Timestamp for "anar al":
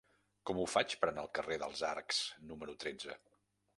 1.11-1.29